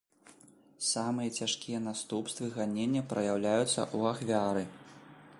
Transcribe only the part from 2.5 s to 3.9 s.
ганення праяўляюцца